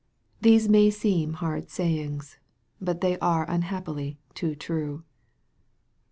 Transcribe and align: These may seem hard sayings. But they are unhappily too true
These 0.41 0.67
may 0.67 0.89
seem 0.89 1.33
hard 1.33 1.69
sayings. 1.69 2.39
But 2.81 3.01
they 3.01 3.19
are 3.19 3.47
unhappily 3.47 4.17
too 4.33 4.55
true 4.55 5.03